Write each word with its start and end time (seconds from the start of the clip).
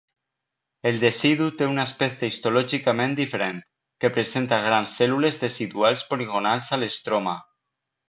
El 0.91 0.95
decidu 1.03 1.49
té 1.59 1.67
un 1.73 1.81
aspecte 1.83 2.29
histològicament 2.31 3.15
diferent, 3.21 3.61
que 4.05 4.13
presenta 4.17 4.61
grans 4.71 4.99
cèl·lules 5.03 5.41
deciduals 5.47 6.07
poligonals 6.15 6.75
a 6.79 6.85
l'estroma. 6.85 7.41